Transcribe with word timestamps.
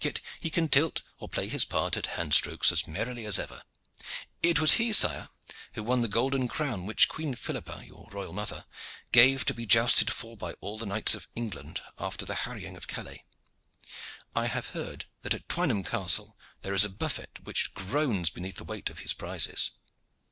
Yet 0.00 0.20
he 0.38 0.48
can 0.48 0.68
tilt 0.68 1.02
or 1.18 1.28
play 1.28 1.48
his 1.48 1.64
part 1.64 1.96
at 1.96 2.06
hand 2.14 2.34
strokes 2.34 2.70
as 2.70 2.86
merrily 2.86 3.26
as 3.26 3.36
ever. 3.36 3.64
It 4.40 4.60
was 4.60 4.74
he, 4.74 4.92
sire, 4.92 5.28
who 5.74 5.82
won 5.82 6.02
the 6.02 6.06
golden 6.08 6.46
crown 6.46 6.86
which 6.86 7.08
Queen 7.08 7.34
Philippa, 7.34 7.82
your 7.84 8.06
royal 8.12 8.32
mother, 8.32 8.64
gave 9.10 9.44
to 9.46 9.52
be 9.54 9.66
jousted 9.66 10.08
for 10.12 10.36
by 10.36 10.52
all 10.60 10.78
the 10.78 10.86
knights 10.86 11.16
of 11.16 11.26
England 11.34 11.82
after 11.98 12.24
the 12.24 12.36
harrying 12.46 12.76
of 12.76 12.86
Calais. 12.86 13.24
I 14.36 14.46
have 14.46 14.68
heard 14.68 15.06
that 15.22 15.34
at 15.34 15.48
Twynham 15.48 15.82
Castle 15.82 16.38
there 16.60 16.74
is 16.74 16.84
a 16.84 16.88
buffet 16.88 17.40
which 17.42 17.74
groans 17.74 18.30
beneath 18.30 18.58
the 18.58 18.62
weight 18.64 18.88
of 18.88 19.00
his 19.00 19.12
prizes." 19.12 19.72